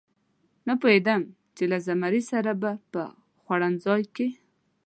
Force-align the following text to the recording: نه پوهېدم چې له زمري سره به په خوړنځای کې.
نه 0.67 0.73
پوهېدم 0.81 1.21
چې 1.55 1.63
له 1.71 1.77
زمري 1.87 2.21
سره 2.31 2.51
به 2.61 2.71
په 2.91 3.01
خوړنځای 3.41 4.03
کې. 4.15 4.27